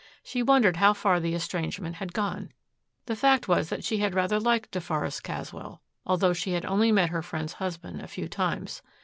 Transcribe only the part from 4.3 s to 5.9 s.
liked deForest Caswell,